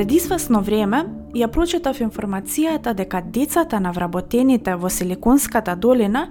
Пред 0.00 0.12
известно 0.12 0.62
време 0.64 0.98
ја 1.36 1.50
прочитав 1.52 1.98
информацијата 2.00 2.94
дека 2.96 3.18
децата 3.20 3.80
на 3.84 3.90
вработените 3.92 4.72
во 4.74 4.88
Силиконската 4.88 5.74
долина 5.76 6.22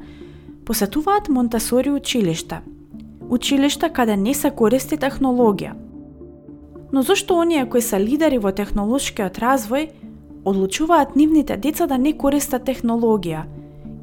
посетуваат 0.66 1.30
Монтесори 1.30 1.92
училиште. 1.92 2.62
Училиште 3.30 3.90
каде 3.94 4.18
не 4.18 4.34
се 4.34 4.50
користи 4.50 4.98
технологија. 4.98 5.76
Но 6.94 7.02
зошто 7.02 7.38
оние 7.38 7.70
кои 7.70 7.82
се 7.82 8.00
лидери 8.00 8.42
во 8.42 8.50
технолошкиот 8.52 9.38
развој 9.38 9.90
одлучуваат 10.46 11.16
нивните 11.16 11.58
деца 11.58 11.86
да 11.86 11.98
не 11.98 12.18
користат 12.18 12.66
технологија 12.66 13.46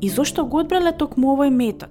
и 0.01 0.09
зошто 0.09 0.47
го 0.47 0.63
одбрале 0.63 0.93
токму 0.93 1.35
овој 1.35 1.51
метод? 1.51 1.91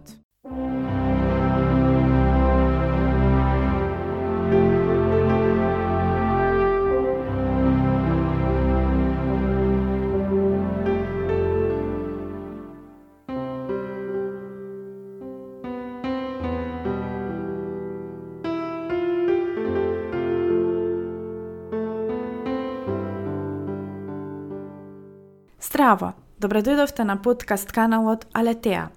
Здраво! 25.65 26.11
Добре 26.39 26.61
дојдовте 26.61 27.04
на 27.04 27.15
подкаст 27.18 27.71
каналот 27.73 28.28
Алетеа. 28.37 28.89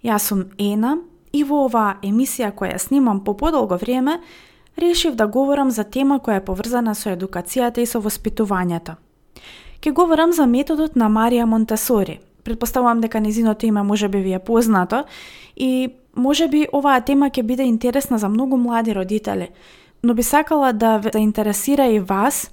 Јас 0.00 0.30
сум 0.30 0.46
Ена 0.58 0.94
и 1.36 1.42
во 1.44 1.66
оваа 1.66 1.98
емисија 2.00 2.48
која 2.56 2.78
снимам 2.80 3.20
по 3.24 3.34
подолго 3.36 3.76
време, 3.76 4.14
решив 4.80 5.18
да 5.20 5.26
говорам 5.26 5.70
за 5.70 5.84
тема 5.84 6.16
која 6.24 6.40
е 6.40 6.44
поврзана 6.44 6.94
со 6.94 7.12
едукацијата 7.12 7.84
и 7.84 7.86
со 7.86 8.00
воспитувањето. 8.00 8.94
Ке 9.80 9.92
говорам 9.92 10.32
за 10.32 10.46
методот 10.46 10.96
на 10.96 11.10
Марија 11.12 11.44
Монтесори. 11.44 12.20
Предпоставувам 12.44 13.00
дека 13.00 13.20
незиното 13.20 13.66
име 13.66 13.82
може 13.82 14.08
би 14.08 14.18
ви 14.18 14.32
е 14.32 14.38
познато 14.38 15.04
и 15.56 15.92
може 16.16 16.48
би 16.48 16.66
оваа 16.72 17.00
тема 17.00 17.28
ќе 17.28 17.42
биде 17.42 17.62
интересна 17.62 18.18
за 18.18 18.28
многу 18.28 18.56
млади 18.56 18.94
родители, 18.94 19.48
но 20.02 20.14
би 20.14 20.22
сакала 20.22 20.72
да 20.72 20.98
ве 20.98 21.10
заинтересира 21.12 21.86
и 21.86 22.00
вас 22.00 22.50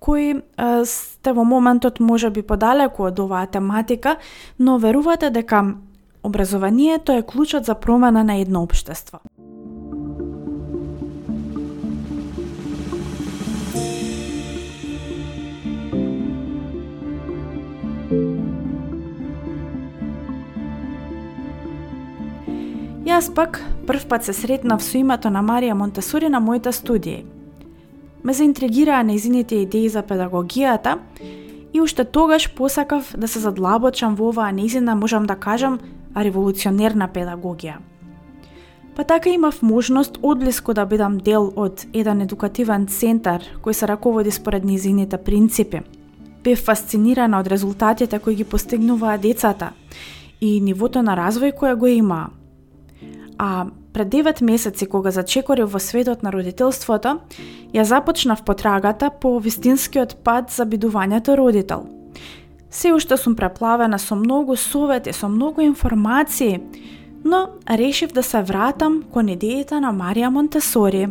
кои 0.00 0.42
сте 0.84 1.32
во 1.32 1.44
моментот 1.44 2.00
може 2.00 2.30
би 2.30 2.42
подалеку 2.42 3.06
од 3.08 3.18
оваа 3.18 3.46
тематика, 3.46 4.16
но 4.58 4.78
верувате 4.78 5.30
дека 5.30 5.74
образованието 6.22 7.12
е 7.12 7.22
клучот 7.22 7.64
за 7.64 7.74
промена 7.74 8.24
на 8.24 8.36
едно 8.36 8.62
општество. 8.62 9.20
Јас 23.06 23.30
пак 23.34 23.62
прв 23.86 24.06
пат 24.08 24.24
се 24.24 24.32
сретнав 24.32 24.82
со 24.82 24.98
името 24.98 25.30
на 25.30 25.40
Марија 25.42 25.72
Монтесори 25.72 26.28
на 26.28 26.40
моите 26.40 26.72
студии– 26.72 27.24
ме 28.26 28.32
заинтригираа 28.32 29.04
незините 29.06 29.54
идеи 29.62 29.88
за 29.88 30.02
педагогијата 30.02 30.98
и 31.72 31.80
уште 31.80 32.04
тогаш 32.04 32.50
посакав 32.54 33.14
да 33.18 33.28
се 33.28 33.38
задлабочам 33.38 34.16
во 34.18 34.32
оваа 34.34 34.50
незина, 34.52 34.96
можам 34.98 35.26
да 35.30 35.36
кажам, 35.36 35.78
револуционерна 36.16 37.06
педагогија. 37.06 37.76
Па 38.96 39.04
така 39.04 39.30
имав 39.30 39.62
можност 39.62 40.18
одблиску 40.22 40.74
да 40.74 40.86
бидам 40.86 41.18
дел 41.18 41.52
од 41.56 41.86
еден 41.92 42.26
едукативен 42.26 42.86
центар 42.86 43.46
кој 43.62 43.72
се 43.72 43.86
раководи 43.86 44.30
според 44.30 44.64
низините 44.64 45.18
принципи. 45.22 45.84
Бев 46.42 46.58
фасцинирана 46.58 47.38
од 47.38 47.46
резултатите 47.46 48.18
кои 48.18 48.34
ги 48.34 48.44
постигнуваа 48.44 49.18
децата 49.18 49.70
и 50.40 50.60
нивото 50.60 51.02
на 51.02 51.14
развој 51.14 51.54
која 51.54 51.76
го 51.76 51.86
имаа. 51.86 52.30
А 53.38 53.66
Пред 53.96 54.08
9 54.08 54.42
месеци 54.42 54.86
кога 54.86 55.10
зачекорив 55.10 55.72
во 55.72 55.80
светот 55.80 56.22
на 56.22 56.28
родителството, 56.28 57.14
ја 57.72 57.82
започнав 57.82 58.42
потрагата 58.44 59.08
по 59.08 59.38
вистинскиот 59.40 60.20
пат 60.20 60.52
за 60.52 60.66
бидувањето 60.68 61.36
родител. 61.36 61.86
Се 62.70 62.92
уште 62.92 63.16
сум 63.16 63.36
преплавена 63.36 63.98
со 63.98 64.12
многу 64.14 64.56
совети, 64.56 65.12
со 65.16 65.28
многу 65.28 65.62
информации, 65.64 66.60
но 67.24 67.48
решив 67.70 68.12
да 68.12 68.22
се 68.22 68.42
вратам 68.42 69.02
кон 69.12 69.32
идејата 69.32 69.80
на 69.80 69.94
Марија 69.96 70.28
Монтесори. 70.28 71.08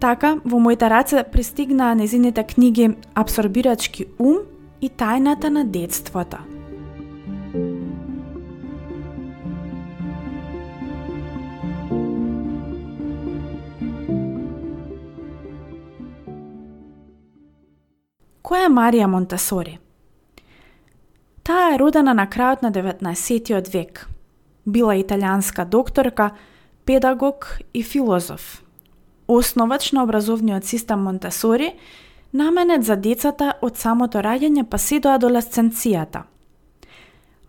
Така, 0.00 0.40
во 0.44 0.58
моите 0.58 0.88
раце 0.88 1.24
пристигнаа 1.32 1.94
незините 1.94 2.44
книги 2.48 2.96
Абсорбирачки 3.14 4.06
ум 4.18 4.38
и 4.80 4.88
Тајната 4.88 5.52
на 5.52 5.64
детството– 5.64 6.38
Која 18.54 18.68
е 18.68 18.70
Марија 18.70 19.06
Монтесори? 19.10 19.72
Таа 21.42 21.72
е 21.74 21.78
родена 21.80 22.12
на 22.14 22.28
крајот 22.30 22.60
на 22.62 22.70
19. 22.70 23.70
век. 23.72 24.06
Била 24.64 24.94
италијанска 24.94 25.64
докторка, 25.64 26.30
педагог 26.84 27.58
и 27.74 27.82
филозоф. 27.82 28.62
Основач 29.28 29.90
на 29.92 30.04
образовниот 30.04 30.64
систем 30.64 31.02
Монтесори, 31.02 31.72
наменет 32.32 32.84
за 32.84 32.96
децата 32.96 33.54
од 33.60 33.76
самото 33.76 34.22
раѓање 34.22 34.62
па 34.70 34.78
се 34.78 35.00
до 35.00 35.10
адолесценцијата. 35.18 36.22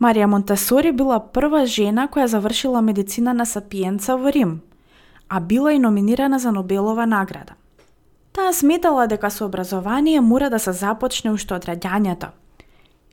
Марија 0.01 0.25
Монтесори 0.25 0.91
била 0.91 1.19
прва 1.19 1.65
жена 1.65 2.07
која 2.07 2.25
завршила 2.25 2.81
медицина 2.81 3.33
на 3.33 3.45
Сапиенца 3.45 4.17
во 4.17 4.33
Рим, 4.33 4.61
а 5.29 5.39
била 5.39 5.73
и 5.73 5.79
номинирана 5.79 6.39
за 6.39 6.51
Нобелова 6.51 7.05
награда. 7.05 7.53
Таа 8.35 8.51
сметала 8.53 9.07
дека 9.07 9.29
со 9.31 9.45
образование 9.45 10.21
мора 10.21 10.49
да 10.49 10.59
се 10.59 10.73
започне 10.73 11.31
уште 11.31 11.55
од 11.55 11.65
раѓањето. 11.69 12.33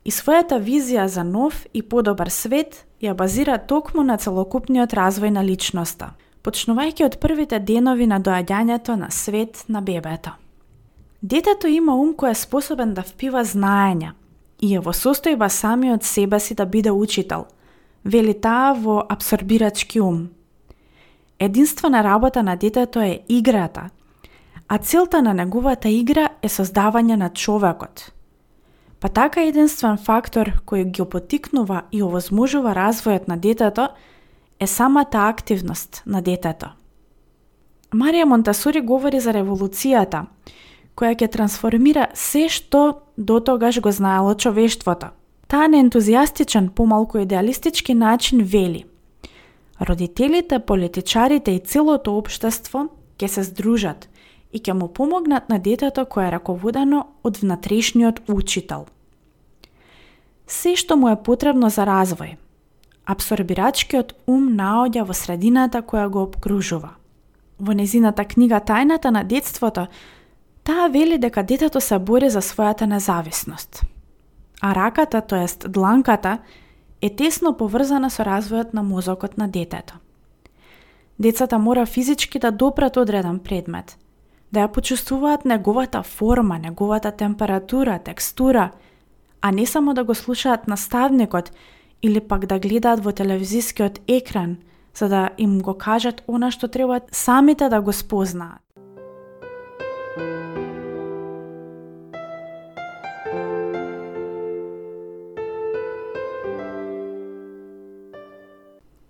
И 0.05 0.11
својата 0.11 0.59
визија 0.59 1.05
за 1.07 1.23
нов 1.23 1.61
и 1.73 1.83
подобар 1.83 2.31
свет 2.31 2.83
ја 2.99 3.15
базира 3.15 3.59
токму 3.59 4.03
на 4.03 4.17
целокупниот 4.19 4.91
развој 4.91 5.31
на 5.31 5.45
личноста, 5.47 6.11
почнувајќи 6.43 7.07
од 7.07 7.19
првите 7.23 7.61
денови 7.63 8.11
на 8.11 8.19
доаѓањето 8.19 8.99
на 8.99 9.11
свет 9.11 9.63
на 9.69 9.81
бебето. 9.81 10.35
Детето 11.23 11.71
има 11.71 11.95
ум 11.95 12.17
кој 12.19 12.35
е 12.35 12.43
способен 12.43 12.95
да 12.95 13.07
впива 13.07 13.47
знаења 13.47 14.19
и 14.59 14.75
е 14.75 14.83
во 14.83 14.91
состојба 14.91 15.49
самиот 15.49 16.03
себе 16.03 16.41
си 16.41 16.55
да 16.55 16.67
биде 16.67 16.91
учител, 16.91 17.47
вели 18.05 18.35
таа 18.35 18.75
во 18.75 19.07
абсорбирачки 19.09 20.01
ум. 20.01 20.31
Единствена 21.39 22.03
работа 22.03 22.43
на 22.43 22.57
детето 22.57 23.01
е 23.01 23.21
играта– 23.29 23.91
а 24.73 24.79
целта 24.79 25.23
на 25.23 25.35
неговата 25.35 25.91
игра 25.93 26.31
е 26.43 26.49
создавање 26.49 27.19
на 27.21 27.27
човекот. 27.29 28.07
Па 29.01 29.09
така 29.13 29.43
единствен 29.45 29.99
фактор 30.01 30.49
кој 30.65 30.87
ги 30.89 31.05
потикнува 31.05 31.83
и 31.93 32.01
овозможува 32.03 32.73
развојот 32.73 33.29
на 33.29 33.37
детето 33.37 33.91
е 34.61 34.67
самата 34.67 35.29
активност 35.29 36.01
на 36.07 36.23
детето. 36.23 36.71
Марија 37.93 38.25
Монтасури 38.25 38.81
говори 38.81 39.21
за 39.21 39.35
револуцијата, 39.37 40.25
која 40.97 41.21
ќе 41.21 41.29
трансформира 41.29 42.07
се 42.15 42.49
што 42.49 43.03
до 43.19 43.41
тогаш 43.41 43.81
го 43.81 43.93
знаело 43.93 44.33
човештвото. 44.35 45.13
Таа 45.49 45.69
на 45.69 45.85
ентузијастичен, 45.85 46.71
помалку 46.71 47.19
идеалистички 47.19 47.95
начин 47.95 48.41
вели 48.41 48.87
Родителите, 49.81 50.59
политичарите 50.59 51.53
и 51.53 51.61
целото 51.61 52.17
општество 52.17 52.89
ќе 53.19 53.27
се 53.27 53.43
здружат 53.43 54.09
и 54.53 54.61
ќе 54.61 54.73
му 54.73 54.89
помогнат 54.89 55.49
на 55.49 55.59
детето 55.59 56.05
кое 56.07 56.29
е 56.29 56.33
раководено 56.33 57.07
од 57.25 57.39
внатрешниот 57.41 58.21
учител. 58.29 58.87
Се 60.47 60.77
што 60.77 60.97
му 60.97 61.09
е 61.09 61.17
потребно 61.17 61.71
за 61.71 61.87
развој. 61.89 62.37
Абсорбирачкиот 63.09 64.13
ум 64.27 64.53
наоѓа 64.59 65.07
во 65.09 65.15
средината 65.17 65.83
која 65.83 66.09
го 66.09 66.23
обкружува. 66.29 66.93
Во 67.59 67.73
незината 67.73 68.25
книга 68.25 68.61
Тајната 68.61 69.11
на 69.11 69.25
детството, 69.25 69.87
таа 70.65 70.89
вели 70.89 71.19
дека 71.19 71.43
детето 71.43 71.81
се 71.81 71.99
бори 71.99 72.31
за 72.31 72.43
својата 72.43 72.87
независност. 72.87 73.83
А 74.61 74.75
раката, 74.75 75.21
тоест 75.21 75.67
дланката, 75.73 76.39
е 77.03 77.11
тесно 77.11 77.57
поврзана 77.57 78.11
со 78.11 78.23
развојот 78.23 78.75
на 78.75 78.83
мозокот 78.83 79.39
на 79.39 79.49
детето. 79.49 79.95
Децата 81.19 81.59
мора 81.59 81.87
физички 81.87 82.39
да 82.39 82.51
допрат 82.51 82.97
одреден 82.97 83.39
предмет, 83.39 83.99
да 84.53 84.61
ја 84.61 84.69
почувствуваат 84.69 85.45
неговата 85.45 86.03
форма, 86.03 86.59
неговата 86.59 87.11
температура, 87.11 87.99
текстура, 87.99 88.71
а 89.41 89.51
не 89.53 89.67
само 89.67 89.95
да 89.95 90.05
го 90.05 90.15
слушаат 90.15 90.69
наставникот 90.69 91.53
или 92.03 92.21
пак 92.21 92.47
да 92.47 92.59
гледаат 92.59 93.05
во 93.05 93.13
телевизискиот 93.13 94.01
екран, 94.09 94.57
за 94.95 95.09
да 95.09 95.31
им 95.39 95.61
го 95.61 95.75
кажат 95.75 96.23
она 96.29 96.51
што 96.51 96.69
треба 96.69 97.01
самите 97.13 97.69
да 97.69 97.81
го 97.81 97.93
спознаат. 97.93 98.61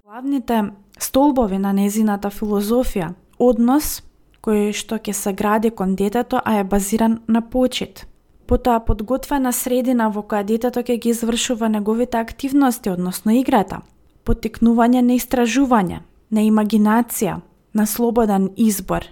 Главните 0.05 0.71
столбови 0.99 1.59
на 1.59 1.73
незината 1.73 2.31
филозофија– 2.31 3.15
однос, 3.39 4.03
кој 4.43 4.73
што 4.73 4.99
ќе 4.99 5.13
се 5.13 5.33
гради 5.33 5.71
кон 5.71 5.95
детето, 5.97 6.41
а 6.45 6.59
е 6.59 6.65
базиран 6.65 7.21
на 7.29 7.41
почит. 7.41 8.07
Потоа 8.47 8.81
подготвена 8.81 9.53
средина 9.53 10.09
во 10.09 10.23
која 10.23 10.45
детето 10.45 10.83
ќе 10.83 10.99
ги 10.99 11.09
извршува 11.11 11.69
неговите 11.69 12.19
активности, 12.19 12.91
односно 12.91 13.33
играта. 13.33 13.83
потекнување 14.25 15.03
на 15.03 15.17
истражување, 15.19 16.01
на 16.31 16.41
имагинација, 16.47 17.41
на 17.75 17.87
слободен 17.87 18.51
избор, 18.57 19.07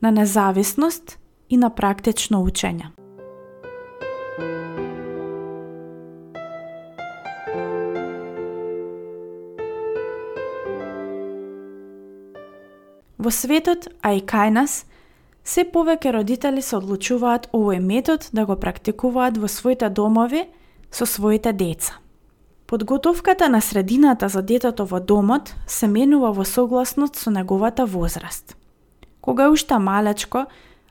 на 0.00 0.10
независност 0.10 1.18
и 1.48 1.56
на 1.56 1.70
практично 1.70 2.44
учење. 2.44 2.99
Во 13.20 13.28
светот, 13.28 13.90
а 14.00 14.14
и 14.16 14.22
кај 14.24 14.48
нас, 14.56 14.86
се 15.44 15.66
повеќе 15.68 16.14
родители 16.14 16.62
се 16.64 16.78
одлучуваат 16.78 17.50
овој 17.52 17.82
метод 17.84 18.30
да 18.32 18.46
го 18.48 18.56
практикуваат 18.56 19.36
во 19.36 19.48
своите 19.48 19.90
домови 19.92 20.46
со 20.90 21.04
своите 21.04 21.52
деца. 21.52 21.98
Подготовката 22.66 23.50
на 23.52 23.60
средината 23.60 24.28
за 24.28 24.40
детето 24.42 24.86
во 24.88 25.00
домот 25.00 25.52
се 25.66 25.86
менува 25.86 26.32
во 26.32 26.46
согласност 26.48 27.20
со 27.20 27.30
неговата 27.30 27.84
возраст. 27.84 28.56
Кога 29.20 29.44
е 29.44 29.52
уште 29.52 29.78
малечко, 29.78 30.46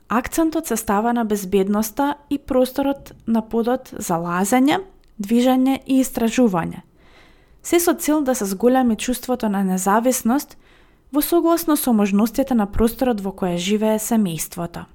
акцентот 0.09 0.67
се 0.67 0.77
става 0.77 1.13
на 1.13 1.25
безбедноста 1.25 2.15
и 2.29 2.37
просторот 2.37 3.13
на 3.27 3.41
подот 3.41 3.89
за 3.97 4.21
лазење, 4.21 4.83
движење 5.17 5.81
и 5.87 6.03
истражување. 6.03 6.85
Се 7.63 7.79
со 7.79 7.93
цел 7.93 8.21
да 8.21 8.35
се 8.35 8.45
зголеми 8.45 8.95
чувството 8.95 9.49
на 9.49 9.63
независност– 9.63 10.57
во 11.11 11.21
согласно 11.21 11.75
со 11.75 11.93
можностите 11.93 12.53
на 12.53 12.67
просторот 12.67 13.21
во 13.21 13.31
која 13.31 13.57
живее 13.57 13.97
семејството. 13.97 14.85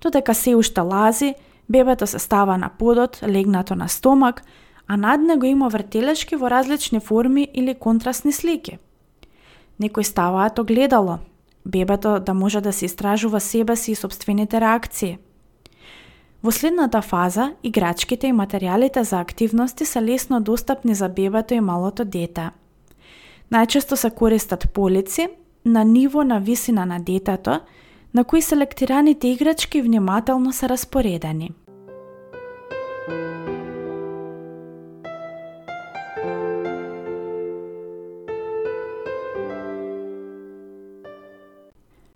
Додека 0.00 0.34
се 0.34 0.56
уште 0.56 0.80
лази, 0.80 1.34
бебето 1.68 2.06
се 2.06 2.18
става 2.18 2.56
на 2.58 2.68
подот, 2.68 3.20
легнато 3.22 3.74
на 3.74 3.88
стомак, 3.88 4.42
а 4.86 4.96
над 4.96 5.20
него 5.20 5.44
има 5.46 5.68
вртелешки 5.68 6.36
во 6.36 6.50
различни 6.50 7.00
форми 7.00 7.48
или 7.54 7.74
контрастни 7.74 8.32
слики. 8.32 8.78
Некои 9.80 10.04
ставаат 10.04 10.58
огледало, 10.58 11.18
бебето 11.66 12.20
да 12.20 12.34
може 12.34 12.60
да 12.60 12.72
се 12.72 12.84
истражува 12.84 13.40
себе 13.40 13.76
си 13.76 13.92
и 13.92 13.94
собствените 13.94 14.60
реакции. 14.60 15.18
Во 16.44 16.52
следната 16.52 17.02
фаза, 17.02 17.52
играчките 17.62 18.26
и 18.26 18.32
материјалите 18.32 19.00
за 19.00 19.20
активности 19.20 19.84
се 19.84 20.02
лесно 20.02 20.40
достапни 20.40 20.94
за 20.94 21.08
бебето 21.08 21.54
и 21.54 21.60
малото 21.60 22.04
дете– 22.04 22.50
Најчесто 23.54 23.94
се 23.94 24.10
користат 24.10 24.64
полици 24.72 25.28
на 25.64 25.84
ниво 25.84 26.24
на 26.24 26.40
висина 26.40 26.84
на 26.86 26.98
детето, 26.98 27.60
на 28.14 28.24
кои 28.24 28.42
селектираните 28.42 29.28
играчки 29.28 29.82
внимателно 29.82 30.52
се 30.52 30.68
распоредени. 30.68 31.52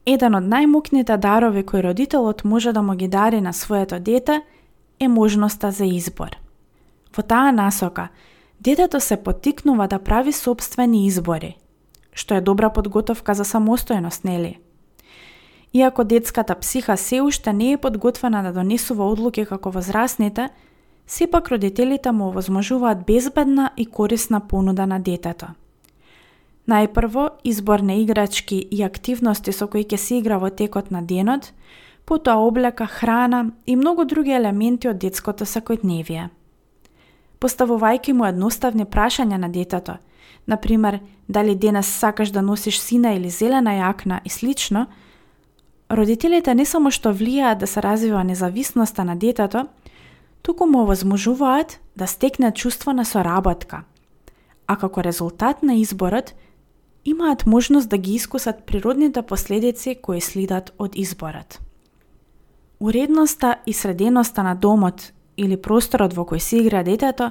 Еден 0.06 0.34
од 0.34 0.42
најмукните 0.42 1.16
дарови 1.16 1.62
кои 1.62 1.82
родителот 1.82 2.44
може 2.44 2.72
да 2.72 2.82
му 2.82 2.96
ги 2.96 3.08
дари 3.08 3.40
на 3.40 3.52
своето 3.52 4.00
дете 4.00 4.40
е 5.00 5.08
можноста 5.08 5.70
за 5.70 5.84
избор. 5.84 6.34
Во 7.16 7.22
таа 7.22 7.52
насока, 7.52 8.08
детето 8.60 9.00
се 9.00 9.16
потикнува 9.16 9.86
да 9.88 9.98
прави 9.98 10.32
собствени 10.32 11.06
избори, 11.06 11.56
што 12.12 12.34
е 12.34 12.40
добра 12.40 12.70
подготовка 12.70 13.34
за 13.34 13.44
самостојност, 13.44 14.24
нели? 14.24 14.58
Иако 15.72 16.04
детската 16.04 16.54
психа 16.54 16.96
се 16.96 17.20
уште 17.20 17.52
не 17.52 17.72
е 17.72 17.76
подготвена 17.76 18.42
да 18.42 18.52
донесува 18.52 19.04
одлуки 19.04 19.44
како 19.44 19.70
возрастните, 19.70 20.48
сепак 21.06 21.48
родителите 21.48 22.12
му 22.12 22.28
овозможуваат 22.28 23.06
безбедна 23.06 23.70
и 23.76 23.86
корисна 23.86 24.40
понуда 24.40 24.86
на 24.86 24.98
детето. 25.00 25.46
Најпрво, 26.68 27.30
избор 27.44 27.80
на 27.80 27.94
играчки 27.94 28.68
и 28.70 28.82
активности 28.82 29.52
со 29.52 29.68
кои 29.68 29.84
ќе 29.84 29.96
се 29.96 30.18
игра 30.18 30.38
во 30.38 30.50
текот 30.50 30.90
на 30.90 31.02
денот, 31.02 31.52
потоа 32.04 32.44
облека, 32.44 32.86
храна 32.86 33.52
и 33.66 33.76
многу 33.76 34.04
други 34.04 34.32
елементи 34.36 34.88
од 34.88 34.98
детското 34.98 35.44
секојдневие 35.44 36.28
поставувајќи 37.40 38.12
му 38.12 38.26
едноставни 38.26 38.84
прашања 38.84 39.36
на 39.36 39.48
детето, 39.48 39.96
например, 40.46 41.00
дали 41.28 41.54
денес 41.54 41.86
сакаш 41.86 42.30
да 42.30 42.42
носиш 42.42 42.80
сина 42.80 43.12
или 43.14 43.30
зелена 43.30 43.70
јакна 43.70 44.20
и 44.24 44.28
слично, 44.28 44.86
родителите 45.90 46.54
не 46.54 46.64
само 46.64 46.90
што 46.90 47.12
влијаат 47.12 47.58
да 47.58 47.66
се 47.66 47.82
развива 47.82 48.24
независноста 48.24 49.04
на 49.04 49.16
детето, 49.16 49.66
туку 50.42 50.66
му 50.66 50.82
овозможуваат 50.82 51.80
да 51.96 52.06
стекне 52.06 52.52
чувство 52.52 52.92
на 52.92 53.04
соработка, 53.04 53.82
а 54.66 54.76
како 54.76 55.02
резултат 55.02 55.62
на 55.62 55.74
изборот, 55.74 56.34
имаат 57.04 57.46
можност 57.46 57.88
да 57.88 57.98
ги 57.98 58.14
искусат 58.14 58.64
природните 58.66 59.22
последици 59.22 59.96
кои 60.02 60.20
следат 60.20 60.72
од 60.78 60.96
изборот. 60.96 61.60
Уредноста 62.80 63.56
и 63.66 63.72
среденоста 63.72 64.42
на 64.42 64.54
домот 64.54 65.12
или 65.38 65.56
просторот 65.56 66.12
во 66.12 66.26
кој 66.26 66.42
се 66.42 66.58
игра 66.58 66.82
детето 66.82 67.30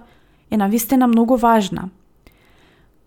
е 0.49 0.57
навистина 0.57 1.07
многу 1.07 1.35
важна. 1.35 1.89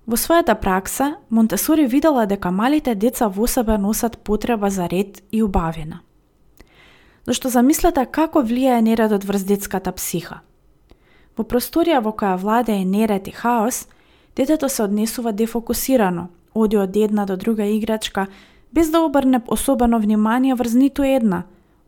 Во 0.07 0.17
својата 0.17 0.55
пракса, 0.61 1.17
Монтесори 1.31 1.87
видела 1.87 2.27
дека 2.27 2.51
малите 2.51 2.95
деца 2.95 3.29
во 3.29 3.47
себе 3.47 3.79
носат 3.79 4.19
потреба 4.19 4.71
за 4.71 4.89
ред 4.89 5.23
и 5.33 5.43
убавина. 5.43 6.01
Зашто 7.27 7.49
замислете 7.49 8.05
како 8.07 8.43
влијае 8.43 8.81
нередот 8.81 9.25
врз 9.25 9.45
детската 9.45 9.93
психа. 9.93 10.41
Во 11.37 11.45
просторија 11.45 12.01
во 12.03 12.13
која 12.13 12.37
владее 12.37 12.85
неред 12.85 13.29
и 13.29 13.31
хаос, 13.31 13.87
детето 14.37 14.69
се 14.69 14.83
однесува 14.83 15.33
дефокусирано, 15.33 16.29
оди 16.55 16.77
од 16.77 16.97
една 16.97 17.27
до 17.27 17.37
друга 17.37 17.65
играчка, 17.65 18.27
без 18.73 18.91
да 18.91 19.01
обрне 19.01 19.41
особено 19.47 20.01
внимание 20.01 20.55
врз 20.55 20.75
ниту 20.75 21.03
една, 21.03 21.45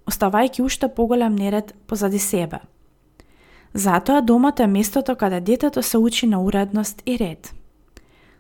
оставајќи 0.07 0.63
уште 0.63 0.89
поголем 0.89 1.35
неред 1.35 1.75
позади 1.87 2.19
себе– 2.19 2.61
Затоа 3.75 4.21
домот 4.21 4.61
е 4.61 4.67
местото 4.67 5.17
каде 5.17 5.41
детето 5.41 5.83
се 5.83 5.99
учи 5.99 6.27
на 6.27 6.43
уредност 6.43 7.03
и 7.07 7.19
ред. 7.19 7.55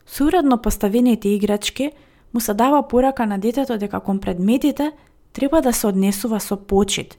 Суредно 0.06 0.38
уредно 0.38 0.62
поставените 0.62 1.28
играчки 1.28 1.90
му 2.34 2.40
се 2.40 2.54
дава 2.54 2.88
порака 2.88 3.26
на 3.26 3.38
детето 3.38 3.78
дека 3.78 4.00
кон 4.00 4.18
предметите 4.18 4.92
треба 5.32 5.62
да 5.62 5.72
се 5.72 5.86
однесува 5.86 6.40
со 6.40 6.56
почит 6.56 7.18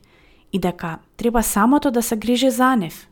и 0.54 0.60
дека 0.60 0.98
треба 1.18 1.44
самото 1.44 1.92
да 1.92 2.02
се 2.02 2.16
грижи 2.16 2.50
за 2.50 2.76
нив, 2.76 3.08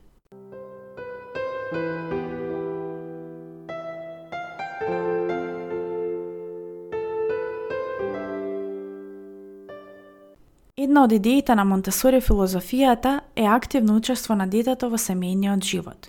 Една 10.77 11.03
од 11.03 11.11
идеите 11.11 11.55
на 11.55 11.65
Монтесори 11.65 12.21
филозофијата 12.21 13.19
е 13.35 13.43
активно 13.43 13.95
учество 13.95 14.35
на 14.35 14.47
детето 14.47 14.87
во 14.89 14.95
семејниот 14.95 15.63
живот. 15.67 16.07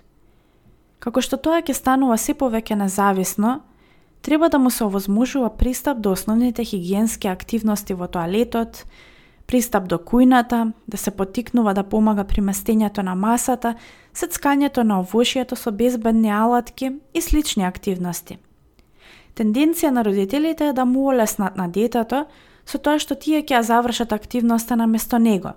Како 1.03 1.21
што 1.21 1.37
тоа 1.37 1.59
ќе 1.59 1.73
станува 1.75 2.17
се 2.17 2.33
повеќе 2.33 2.77
независно, 2.79 3.59
треба 4.21 4.49
да 4.49 4.59
му 4.59 4.69
се 4.71 4.85
овозможува 4.85 5.49
пристап 5.49 5.99
до 5.99 6.11
основните 6.11 6.63
хигиенски 6.63 7.27
активности 7.27 7.93
во 7.93 8.07
тоалетот, 8.07 8.85
пристап 9.47 9.89
до 9.91 9.97
кујната, 9.99 10.71
да 10.87 10.97
се 10.97 11.11
потикнува 11.11 11.73
да 11.73 11.83
помага 11.83 12.23
при 12.23 12.41
местењето 12.41 13.03
на 13.03 13.15
масата, 13.15 13.75
сецкањето 14.15 14.83
на 14.83 14.99
овошието 14.99 15.55
со 15.55 15.71
безбедни 15.71 16.31
алатки 16.31 16.91
и 17.13 17.21
слични 17.21 17.67
активности. 17.67 18.39
Тенденција 19.35 19.91
на 19.91 20.05
родителите 20.05 20.67
е 20.67 20.73
да 20.73 20.85
му 20.85 21.09
олеснат 21.11 21.57
на 21.57 21.67
детето, 21.67 22.25
со 22.65 22.77
тоа 22.77 22.99
што 22.99 23.15
тие 23.15 23.43
ќе 23.43 23.57
ја 23.57 23.61
завршат 23.61 24.13
активноста 24.13 24.75
на 24.75 24.87
место 24.87 25.19
него. 25.19 25.53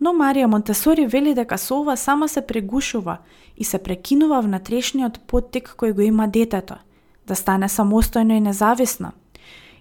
Но 0.00 0.12
Марија 0.14 0.46
Монтесори 0.46 1.06
вели 1.06 1.34
дека 1.34 1.58
со 1.58 1.80
ова 1.80 1.96
само 1.96 2.28
се 2.28 2.40
прегушува 2.40 3.18
и 3.56 3.64
се 3.64 3.78
прекинува 3.78 4.40
внатрешниот 4.40 5.20
поттик 5.26 5.74
кој 5.78 5.92
го 5.92 6.00
има 6.00 6.28
детето, 6.28 6.78
да 7.26 7.34
стане 7.34 7.68
самостојно 7.68 8.36
и 8.36 8.40
независно, 8.40 9.12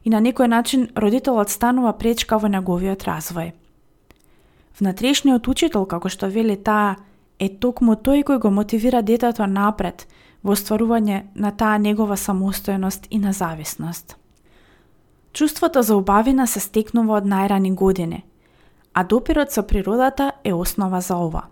и 0.04 0.10
на 0.10 0.22
некој 0.22 0.48
начин 0.48 0.90
родителот 0.96 1.50
станува 1.50 1.94
пречка 1.94 2.38
во 2.38 2.48
неговиот 2.48 3.04
развој. 3.04 3.54
Внатрешниот 4.80 5.48
учител, 5.48 5.86
како 5.86 6.10
што 6.10 6.30
вели 6.30 6.56
таа, 6.56 6.98
е 7.40 7.50
токму 7.50 7.94
тој 7.96 8.24
кој 8.24 8.40
го 8.40 8.50
мотивира 8.50 9.02
детето 9.02 9.46
напред 9.46 10.08
во 10.44 10.54
остварување 10.54 11.24
на 11.36 11.52
таа 11.52 11.78
негова 11.78 12.18
самостојност 12.18 13.06
и 13.10 13.20
независност. 13.20 14.18
Чувството 15.34 15.84
за 15.84 15.96
убавина 15.96 16.48
се 16.48 16.60
стекнува 16.60 17.18
од 17.18 17.26
најрани 17.26 17.74
години, 17.74 18.24
а 18.94 19.04
допирот 19.04 19.52
со 19.52 19.64
природата 19.64 20.32
е 20.44 20.54
основа 20.54 21.02
за 21.02 21.18
ова. 21.18 21.44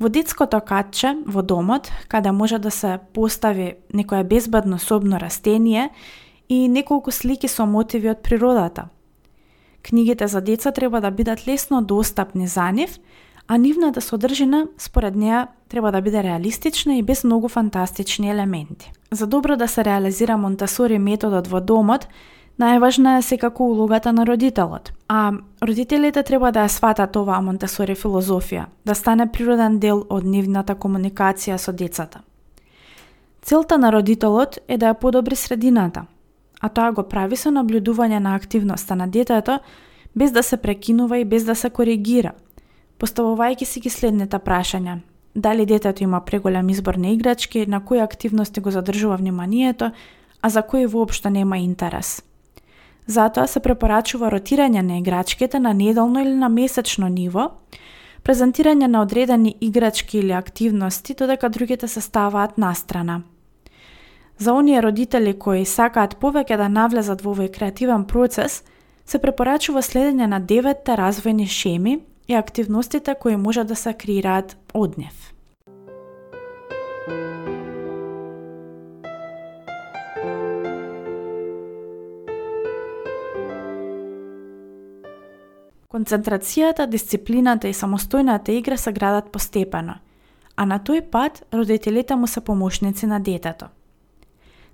Во 0.00 0.08
детското 0.08 0.60
катче 0.60 1.14
во 1.26 1.42
домот, 1.42 1.90
каде 2.08 2.32
може 2.32 2.58
да 2.58 2.70
се 2.70 2.98
постави 3.12 3.74
некое 3.94 4.24
безбедно 4.24 4.78
собно 4.78 5.20
растение 5.20 5.90
и 6.48 6.68
неколку 6.68 7.10
слики 7.10 7.48
со 7.48 7.66
мотиви 7.66 8.10
од 8.10 8.22
природата. 8.22 8.88
Книгите 9.82 10.28
за 10.28 10.40
деца 10.40 10.72
треба 10.72 11.00
да 11.00 11.10
бидат 11.10 11.48
лесно 11.48 11.82
достапни 11.82 12.48
за 12.48 12.72
нив, 12.72 12.98
а 13.48 13.56
нивната 13.56 14.00
да 14.00 14.00
содржина, 14.00 14.66
според 14.78 15.16
неа, 15.16 15.48
треба 15.68 15.92
да 15.92 16.00
биде 16.00 16.22
реалистична 16.22 16.96
и 16.96 17.02
без 17.02 17.24
многу 17.24 17.48
фантастични 17.48 18.30
елементи. 18.30 18.92
За 19.10 19.26
добро 19.26 19.56
да 19.56 19.68
се 19.68 19.84
реализира 19.84 20.36
Монтасори 20.36 20.98
методот 20.98 21.46
во 21.46 21.60
домот, 21.60 22.08
најважна 22.58 23.18
е 23.18 23.22
секако 23.22 23.64
улогата 23.64 24.12
на 24.12 24.26
родителот. 24.26 24.92
А 25.08 25.32
родителите 25.62 26.22
треба 26.22 26.52
да 26.52 26.64
ја 26.64 26.72
сватат 26.72 27.16
оваа 27.16 27.42
Монтесори 27.42 27.94
филозофија, 27.94 28.66
да 28.84 28.94
стане 28.94 29.28
природен 29.32 29.78
дел 29.78 30.04
од 30.08 30.24
нивната 30.24 30.74
комуникација 30.74 31.56
со 31.56 31.72
децата. 31.72 32.20
Целта 33.42 33.78
на 33.78 33.92
родителот 33.92 34.58
е 34.68 34.78
да 34.78 34.94
ја 34.94 34.98
подобри 35.00 35.36
средината, 35.36 36.06
а 36.60 36.68
тоа 36.68 36.92
го 36.92 37.02
прави 37.02 37.36
со 37.36 37.50
наблюдување 37.50 38.18
на 38.18 38.34
активноста 38.34 38.96
на 38.96 39.06
детето, 39.06 39.58
без 40.16 40.32
да 40.32 40.42
се 40.42 40.56
прекинува 40.56 41.18
и 41.18 41.24
без 41.24 41.44
да 41.44 41.54
се 41.54 41.70
коригира, 41.70 42.32
поставувајќи 42.98 43.64
си 43.64 43.80
ги 43.80 43.90
следните 43.90 44.38
прашања. 44.38 44.98
Дали 45.36 45.66
детето 45.66 46.02
има 46.02 46.20
преголем 46.24 46.68
избор 46.68 46.94
на 46.94 47.08
играчки, 47.12 47.66
на 47.68 47.84
кои 47.84 47.98
активности 47.98 48.60
го 48.60 48.70
задржува 48.70 49.16
вниманието, 49.16 49.90
а 50.42 50.48
за 50.48 50.62
кои 50.62 50.86
воопшто 50.86 51.30
нема 51.30 51.58
интерес– 51.58 52.22
Затоа 53.06 53.46
се 53.46 53.60
препорачува 53.62 54.30
ротирање 54.30 54.82
на 54.82 54.98
играчките 54.98 55.60
на 55.60 55.72
неделно 55.74 56.20
или 56.20 56.34
на 56.34 56.48
месечно 56.48 57.08
ниво, 57.08 57.50
презентирање 58.26 58.86
на 58.90 59.02
одредени 59.02 59.54
играчки 59.60 60.18
или 60.18 60.32
активности, 60.32 61.14
додека 61.14 61.48
другите 61.48 61.88
се 61.88 62.00
ставаат 62.00 62.58
настрана. 62.58 63.22
За 64.38 64.52
оние 64.52 64.82
родители 64.82 65.38
кои 65.38 65.64
сакаат 65.64 66.18
повеќе 66.20 66.56
да 66.56 66.68
навлезат 66.68 67.22
во 67.22 67.32
овој 67.32 67.52
креативен 67.54 68.04
процес, 68.04 68.62
се 69.06 69.22
препорачува 69.22 69.80
следење 69.86 70.26
на 70.26 70.40
деветте 70.40 70.98
развојни 70.98 71.46
шеми 71.46 72.00
и 72.28 72.34
активностите 72.34 73.14
кои 73.14 73.36
може 73.36 73.64
да 73.64 73.76
се 73.76 73.94
креираат 73.94 74.56
од 74.74 74.98
нив. 74.98 75.32
Концентрацијата, 85.96 86.84
дисциплината 86.92 87.70
и 87.70 87.74
самостојната 87.74 88.52
игра 88.52 88.76
се 88.76 88.92
градат 88.92 89.30
постепено, 89.32 89.94
а 90.56 90.66
на 90.68 90.76
тој 90.76 91.00
пат 91.08 91.40
родителите 91.54 92.16
му 92.16 92.26
се 92.26 92.40
помошници 92.40 93.06
на 93.06 93.20
детето. 93.20 93.70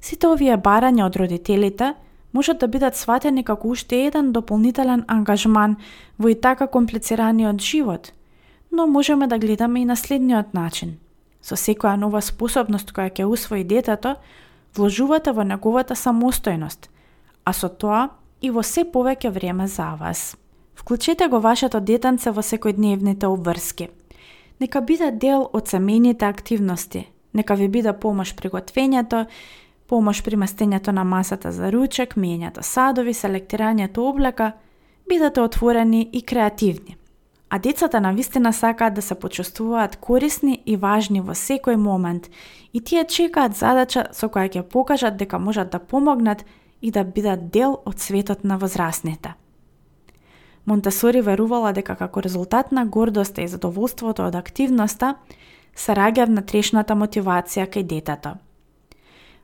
Сите 0.01 0.27
овие 0.27 0.57
барања 0.59 1.07
од 1.07 1.17
родителите 1.17 1.93
можат 2.33 2.59
да 2.59 2.67
бидат 2.67 2.99
сватени 2.99 3.45
како 3.45 3.69
уште 3.69 4.03
еден 4.07 4.33
дополнителен 4.33 5.05
ангажман 5.07 5.77
во 6.19 6.29
и 6.29 6.35
така 6.35 6.67
комплицираниот 6.67 7.63
живот, 7.63 8.13
но 8.73 8.87
можеме 8.87 9.27
да 9.27 9.39
гледаме 9.39 9.81
и 9.81 9.85
на 9.85 9.97
следниот 9.97 10.55
начин. 10.55 10.99
Со 11.43 11.55
секоја 11.55 11.95
нова 11.97 12.21
способност 12.21 12.91
која 12.91 13.15
ќе 13.15 13.31
усвои 13.31 13.63
детето, 13.65 14.17
вложувате 14.75 15.31
во 15.31 15.47
неговата 15.47 15.95
самостојност, 15.95 16.91
а 17.45 17.53
со 17.53 17.69
тоа 17.69 18.09
и 18.41 18.51
во 18.51 18.63
се 18.63 18.83
повеќе 18.83 19.31
време 19.31 19.69
за 19.69 19.95
вас. 19.95 20.35
Вклучете 20.75 21.29
го 21.29 21.41
вашето 21.41 21.81
детенце 21.81 22.31
во 22.31 22.43
секојдневните 22.43 23.27
обврски. 23.27 23.89
Нека 24.61 24.81
биде 24.81 25.11
дел 25.11 25.49
од 25.53 25.69
семејните 25.69 26.29
активности. 26.29 27.09
Нека 27.35 27.55
ви 27.55 27.69
биде 27.69 27.93
помош 27.93 28.35
при 28.37 28.49
готвењето, 28.49 29.27
помош 29.87 30.23
при 30.23 30.37
местењето 30.37 30.93
на 30.93 31.05
масата 31.05 31.53
за 31.53 31.71
ручек, 31.71 32.15
мијањето 32.17 32.63
садови, 32.63 33.15
селектирањето 33.15 34.05
облека, 34.09 34.53
бидете 35.09 35.41
отворени 35.41 36.09
и 36.13 36.23
креативни. 36.23 36.97
А 37.51 37.59
децата 37.59 38.01
на 38.01 38.13
вистина 38.13 38.53
сакаат 38.53 38.95
да 38.95 39.03
се 39.03 39.15
почувствуваат 39.15 39.97
корисни 39.97 40.63
и 40.67 40.77
важни 40.77 41.21
во 41.21 41.35
секој 41.35 41.77
момент 41.77 42.31
и 42.73 42.81
тие 42.81 43.05
чекаат 43.05 43.57
задача 43.57 44.07
со 44.13 44.29
која 44.33 44.49
ќе 44.49 44.63
покажат 44.63 45.19
дека 45.21 45.39
можат 45.39 45.71
да 45.71 45.79
помогнат 45.79 46.45
и 46.81 46.91
да 46.91 47.05
бидат 47.05 47.51
дел 47.53 47.77
од 47.85 48.01
светот 48.01 48.45
на 48.45 48.57
возрастните. 48.57 49.35
Монтесори 50.67 51.21
верувала 51.21 51.73
дека 51.73 51.97
како 51.97 52.23
резултат 52.23 52.73
на 52.73 52.87
гордоста 52.87 53.43
и 53.43 53.49
задоволството 53.49 54.23
од 54.23 54.35
активноста, 54.35 55.15
се 55.75 55.95
раѓа 55.97 56.29
внатрешната 56.29 56.95
мотивација 56.95 57.67
кај 57.67 57.83
детето. 57.83 58.37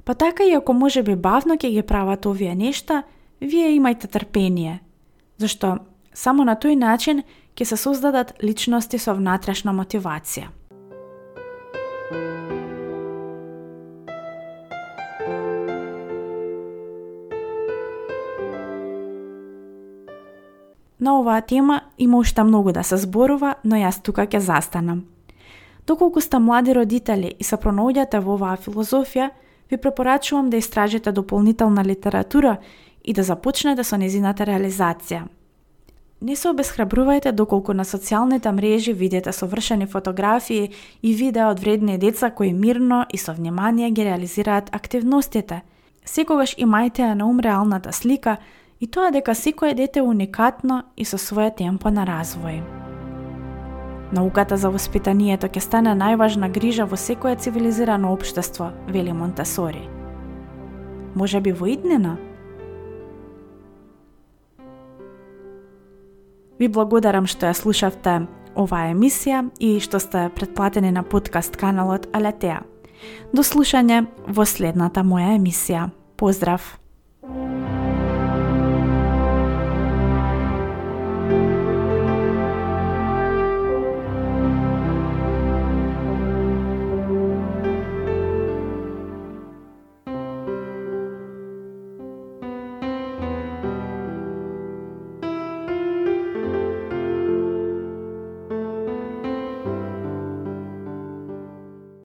Па 0.05 0.15
така 0.15 0.45
и 0.45 0.55
ако 0.55 0.73
може 0.73 1.03
би 1.03 1.17
бавно 1.17 1.55
ќе 1.55 1.71
ги 1.71 1.83
прават 1.83 2.27
овие 2.27 2.55
нешта, 2.55 3.03
вие 3.41 3.75
имајте 3.77 4.09
трпение, 4.09 4.81
зашто 5.39 5.79
само 6.15 6.45
на 6.45 6.57
тој 6.57 6.79
начин 6.79 7.23
ќе 7.57 7.65
се 7.65 7.77
создадат 7.77 8.33
личности 8.43 8.99
со 8.99 9.15
внатрешна 9.15 9.75
мотивација. 9.75 10.49
На 21.00 21.21
оваа 21.21 21.40
тема 21.40 21.81
има 21.99 22.19
уште 22.19 22.43
многу 22.43 22.73
да 22.73 22.83
се 22.83 22.97
зборува, 22.97 23.55
но 23.64 23.76
јас 23.76 24.02
тука 24.02 24.26
ќе 24.26 24.38
застанам. 24.38 25.05
Доколку 25.87 26.21
сте 26.21 26.38
млади 26.38 26.75
родители 26.75 27.35
и 27.38 27.45
се 27.45 27.57
пронаоѓате 27.57 28.19
во 28.21 28.35
оваа 28.35 28.57
филозофија, 28.57 29.31
ви 29.71 29.76
препорачувам 29.76 30.50
да 30.50 30.57
истражите 30.57 31.12
дополнителна 31.12 31.85
литература 31.85 32.57
и 33.05 33.12
да 33.12 33.23
започнете 33.23 33.85
со 33.85 33.97
незината 33.97 34.45
реализација. 34.45 35.28
Не 36.21 36.35
се 36.37 36.49
обесхрабрувајте 36.50 37.31
доколку 37.33 37.73
на 37.73 37.85
социјалните 37.85 38.50
мрежи 38.50 38.93
видите 38.93 39.33
совршени 39.33 39.87
фотографии 39.87 40.71
и 41.02 41.12
видеа 41.14 41.52
од 41.52 41.61
вредни 41.61 41.99
деца 41.99 42.31
кои 42.31 42.52
мирно 42.52 43.07
и 43.12 43.19
со 43.19 43.33
внимание 43.33 43.90
ги 43.90 44.05
реализираат 44.05 44.75
активностите. 44.75 45.62
Секогаш 46.05 46.57
имајте 46.59 47.07
ја 47.07 47.14
на 47.14 47.26
ум 47.31 47.38
реалната 47.40 47.93
слика 47.93 48.37
и 48.81 48.87
тоа 48.87 49.11
дека 49.11 49.35
секое 49.35 49.75
дете 49.75 49.99
е 49.99 50.03
уникатно 50.03 50.83
и 50.97 51.05
со 51.05 51.19
своје 51.19 51.51
темпо 51.57 51.91
на 51.91 52.07
развој. 52.07 52.63
Науката 54.13 54.57
за 54.57 54.71
воспитанието 54.71 55.49
ќе 55.49 55.61
стане 55.61 55.93
најважна 55.99 56.49
грижа 56.49 56.87
во 56.87 56.97
секое 56.97 57.37
цивилизирано 57.37 58.13
општество, 58.13 58.73
вели 58.89 59.13
Монтасори. 59.13 59.89
Може 61.15 61.41
би 61.41 61.53
во 61.53 61.67
иднина? 61.67 62.17
Ви 66.59 66.69
благодарам 66.69 67.27
што 67.27 67.47
ја 67.47 67.55
слушавте 67.55 68.27
оваа 68.57 68.91
емисија 68.95 69.51
и 69.61 69.79
што 69.81 70.01
сте 70.01 70.31
предплатени 70.35 70.91
на 70.91 71.03
подкаст 71.03 71.57
каналот 71.57 72.09
Алетеа. 72.13 72.63
До 73.33 73.43
слушање 73.43 74.07
во 74.27 74.47
следната 74.47 75.05
моја 75.07 75.37
емисија. 75.39 75.91
Поздрав! 76.17 76.79